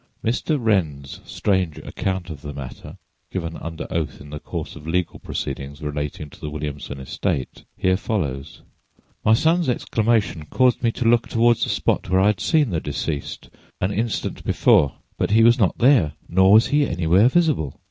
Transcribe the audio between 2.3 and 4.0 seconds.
of the matter, given under